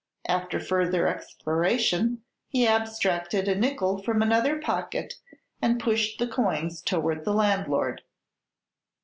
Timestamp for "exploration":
1.07-2.23